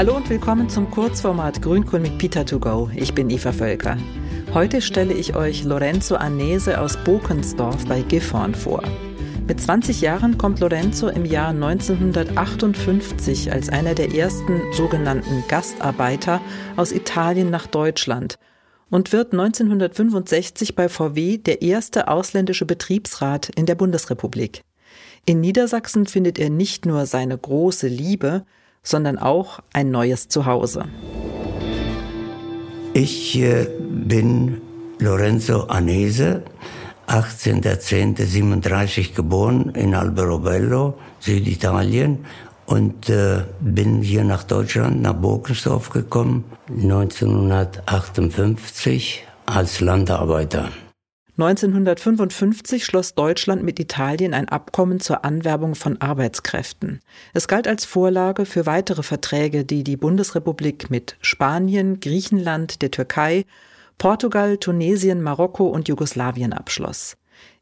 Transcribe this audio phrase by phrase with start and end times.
[0.00, 2.88] Hallo und willkommen zum Kurzformat Grünkohl mit Peter to go.
[2.96, 3.98] Ich bin Eva Völker.
[4.54, 8.82] Heute stelle ich euch Lorenzo Arnese aus Bokensdorf bei Gifhorn vor.
[9.46, 16.40] Mit 20 Jahren kommt Lorenzo im Jahr 1958 als einer der ersten sogenannten Gastarbeiter
[16.78, 18.38] aus Italien nach Deutschland
[18.88, 24.62] und wird 1965 bei VW der erste ausländische Betriebsrat in der Bundesrepublik.
[25.26, 28.46] In Niedersachsen findet er nicht nur seine große Liebe,
[28.82, 30.84] sondern auch ein neues Zuhause.
[32.92, 33.40] Ich
[33.80, 34.60] bin
[34.98, 36.42] Lorenzo Anese,
[37.06, 42.24] 18.10.37 geboren in Alberobello, Süditalien
[42.66, 50.68] und äh, bin hier nach Deutschland, nach Burgensdorf gekommen, 1958 als Landarbeiter.
[51.42, 57.00] 1955 schloss Deutschland mit Italien ein Abkommen zur Anwerbung von Arbeitskräften.
[57.32, 63.46] Es galt als Vorlage für weitere Verträge, die die Bundesrepublik mit Spanien, Griechenland, der Türkei
[63.96, 67.16] Portugal, Tunesien, Marokko und Jugoslawien abschloss.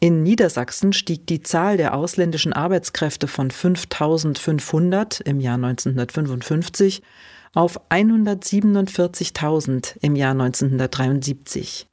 [0.00, 7.02] In Niedersachsen stieg die Zahl der ausländischen Arbeitskräfte von 5500 im Jahr 1955
[7.54, 11.86] auf 147.000 im Jahr 1973.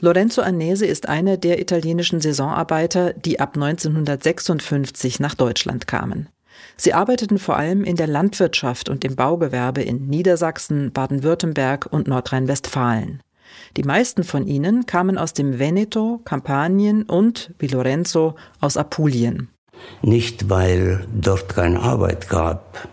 [0.00, 6.28] Lorenzo Arnese ist einer der italienischen Saisonarbeiter, die ab 1956 nach Deutschland kamen.
[6.76, 13.22] Sie arbeiteten vor allem in der Landwirtschaft und im Baugewerbe in Niedersachsen, Baden-Württemberg und Nordrhein-Westfalen.
[13.76, 19.48] Die meisten von ihnen kamen aus dem Veneto, Kampanien und, wie Lorenzo, aus Apulien.
[20.02, 22.88] Nicht, weil dort keine Arbeit gab.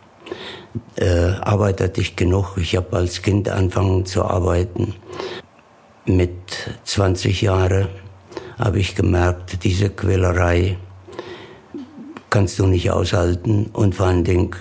[0.96, 2.58] Äh, arbeitete ich genug.
[2.58, 4.96] Ich habe als Kind angefangen zu arbeiten.
[6.06, 6.32] Mit
[6.84, 7.88] 20 Jahren
[8.58, 10.78] habe ich gemerkt, diese Quälerei
[12.30, 14.56] kannst du nicht aushalten und vor allen Dingen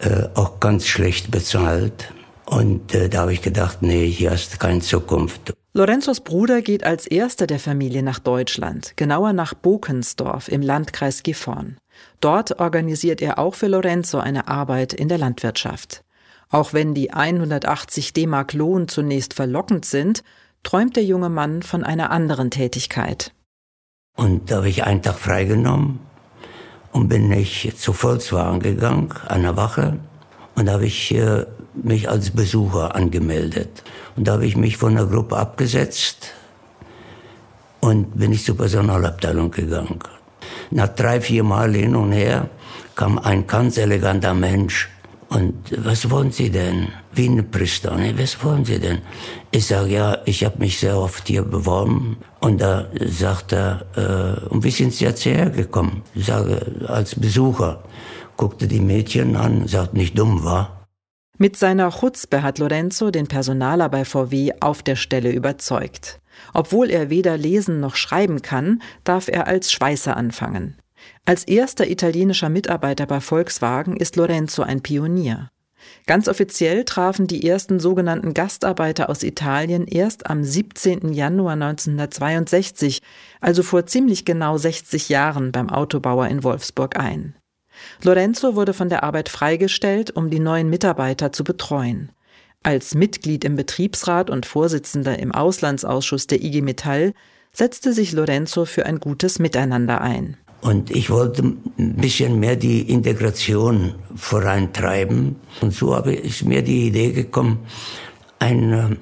[0.00, 2.12] äh, auch ganz schlecht bezahlt.
[2.46, 5.52] Und äh, da habe ich gedacht, nee, hier hast du keine Zukunft.
[5.74, 11.78] Lorenzos Bruder geht als erster der Familie nach Deutschland, genauer nach Bokensdorf im Landkreis Gifhorn.
[12.20, 16.04] Dort organisiert er auch für Lorenzo eine Arbeit in der Landwirtschaft.
[16.50, 20.22] Auch wenn die 180 D-Mark Lohn zunächst verlockend sind,
[20.62, 23.32] träumt der junge Mann von einer anderen Tätigkeit.
[24.16, 26.00] Und da habe ich einen Tag freigenommen
[26.92, 29.98] und bin ich zu Volkswagen gegangen, einer Wache,
[30.54, 33.82] und da habe ich äh, mich als Besucher angemeldet.
[34.16, 36.34] Und da habe ich mich von der Gruppe abgesetzt
[37.80, 39.98] und bin ich zur Personalabteilung gegangen.
[40.70, 42.48] Nach drei, vier Mal hin und her
[42.94, 44.90] kam ein ganz eleganter Mensch.
[45.34, 45.54] Und
[45.84, 46.88] was wollen Sie denn?
[47.14, 47.96] Wie ein Priester.
[47.96, 48.12] Ne?
[48.18, 48.98] Was wollen Sie denn?
[49.50, 52.18] Ich sage, ja, ich habe mich sehr oft hier beworben.
[52.40, 56.02] Und da sagt er, äh, und wie sind Sie jetzt hierher gekommen?
[56.14, 57.82] Ich sage, als Besucher.
[58.36, 60.86] Guckte die Mädchen an, sagt, nicht dumm war.
[61.38, 66.20] Mit seiner Chutzpe hat Lorenzo den Personaler bei VW auf der Stelle überzeugt.
[66.52, 70.76] Obwohl er weder lesen noch schreiben kann, darf er als Schweißer anfangen.
[71.24, 75.50] Als erster italienischer Mitarbeiter bei Volkswagen ist Lorenzo ein Pionier.
[76.06, 81.12] Ganz offiziell trafen die ersten sogenannten Gastarbeiter aus Italien erst am 17.
[81.12, 83.02] Januar 1962,
[83.40, 87.36] also vor ziemlich genau 60 Jahren beim Autobauer in Wolfsburg ein.
[88.02, 92.12] Lorenzo wurde von der Arbeit freigestellt, um die neuen Mitarbeiter zu betreuen.
[92.62, 97.12] Als Mitglied im Betriebsrat und Vorsitzender im Auslandsausschuss der IG Metall
[97.52, 100.36] setzte sich Lorenzo für ein gutes Miteinander ein.
[100.62, 105.36] Und ich wollte ein bisschen mehr die Integration vorantreiben.
[105.60, 107.66] Und so habe ich mir die Idee gekommen,
[108.38, 108.96] eine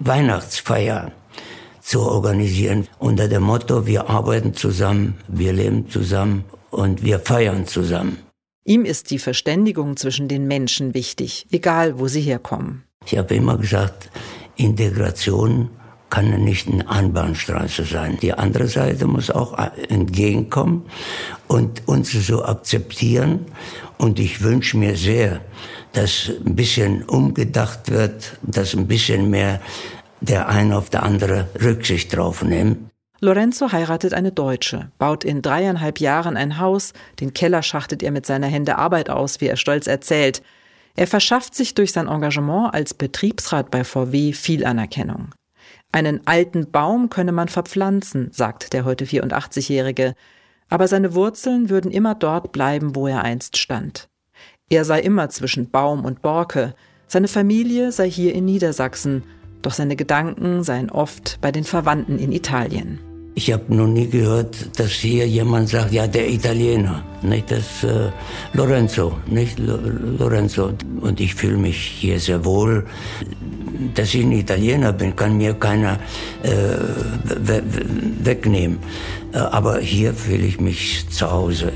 [0.00, 1.12] Weihnachtsfeier
[1.80, 8.18] zu organisieren unter dem Motto, wir arbeiten zusammen, wir leben zusammen und wir feiern zusammen.
[8.64, 12.84] Ihm ist die Verständigung zwischen den Menschen wichtig, egal wo sie herkommen.
[13.06, 14.10] Ich habe immer gesagt,
[14.56, 15.70] Integration
[16.12, 18.18] kann nicht eine Einbahnstraße sein.
[18.20, 19.58] Die andere Seite muss auch
[19.88, 20.84] entgegenkommen
[21.48, 23.46] und uns so akzeptieren.
[23.96, 25.40] Und ich wünsche mir sehr,
[25.94, 29.62] dass ein bisschen umgedacht wird, dass ein bisschen mehr
[30.20, 32.90] der eine auf der andere Rücksicht drauf nimmt.
[33.20, 38.26] Lorenzo heiratet eine Deutsche, baut in dreieinhalb Jahren ein Haus, den Keller schachtet er mit
[38.26, 40.42] seiner Hände Arbeit aus, wie er stolz erzählt.
[40.94, 45.30] Er verschafft sich durch sein Engagement als Betriebsrat bei VW viel Anerkennung.
[45.92, 50.14] Einen alten Baum könne man verpflanzen, sagt der heute 84-Jährige,
[50.70, 54.08] aber seine Wurzeln würden immer dort bleiben, wo er einst stand.
[54.70, 56.74] Er sei immer zwischen Baum und Borke,
[57.06, 59.22] seine Familie sei hier in Niedersachsen,
[59.60, 62.98] doch seine Gedanken seien oft bei den Verwandten in Italien.
[63.34, 68.10] Ich habe noch nie gehört, dass hier jemand sagt, ja, der Italiener, nicht das äh,
[68.52, 69.78] Lorenzo, nicht Lo
[70.18, 70.72] Lorenzo.
[71.00, 72.86] Und ich fühle mich hier sehr wohl.
[73.94, 75.98] Dass ich ein Italiener bin, kann mir keiner
[76.42, 76.48] äh,
[77.24, 77.62] we
[78.22, 78.78] wegnehmen.
[79.32, 81.72] Äh, aber hier fühle ich mich zu Hause.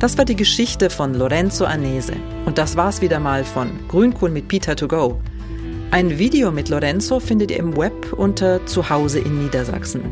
[0.00, 2.14] Das war die Geschichte von Lorenzo Arnese.
[2.46, 5.20] Und das war's wieder mal von Grünkohl mit Peter to go.
[5.90, 10.02] Ein Video mit Lorenzo findet ihr im Web unter Zuhause in Niedersachsen.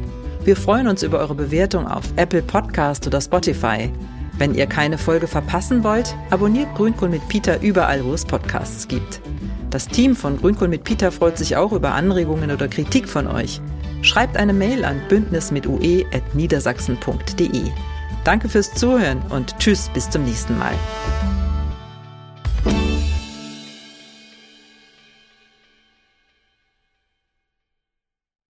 [0.45, 3.91] Wir freuen uns über eure Bewertung auf Apple Podcast oder Spotify.
[4.39, 9.21] Wenn ihr keine Folge verpassen wollt, abonniert Grünkohl mit Peter überall, wo es Podcasts gibt.
[9.71, 13.61] Das Team von Grünkohl mit Peter freut sich auch über Anregungen oder Kritik von euch.
[14.03, 17.63] Schreibt eine Mail an bündnismitue.niedersachsen.de.
[18.25, 20.75] Danke fürs Zuhören und tschüss bis zum nächsten Mal.